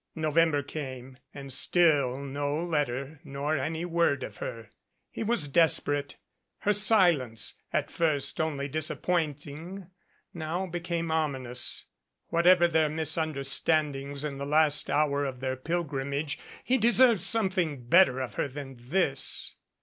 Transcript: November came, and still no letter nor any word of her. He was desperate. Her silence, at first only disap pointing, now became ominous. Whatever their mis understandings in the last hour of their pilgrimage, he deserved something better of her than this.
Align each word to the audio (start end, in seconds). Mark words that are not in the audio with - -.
November 0.15 0.63
came, 0.63 1.15
and 1.31 1.53
still 1.53 2.17
no 2.17 2.55
letter 2.63 3.19
nor 3.23 3.55
any 3.55 3.85
word 3.85 4.23
of 4.23 4.37
her. 4.37 4.71
He 5.11 5.21
was 5.21 5.47
desperate. 5.47 6.17
Her 6.61 6.73
silence, 6.73 7.59
at 7.71 7.91
first 7.91 8.41
only 8.41 8.67
disap 8.67 9.03
pointing, 9.03 9.91
now 10.33 10.65
became 10.65 11.11
ominous. 11.11 11.85
Whatever 12.29 12.67
their 12.67 12.89
mis 12.89 13.15
understandings 13.15 14.23
in 14.23 14.39
the 14.39 14.45
last 14.47 14.89
hour 14.89 15.23
of 15.23 15.39
their 15.39 15.55
pilgrimage, 15.55 16.39
he 16.63 16.79
deserved 16.79 17.21
something 17.21 17.83
better 17.85 18.21
of 18.21 18.33
her 18.33 18.47
than 18.47 18.77
this. 18.79 19.55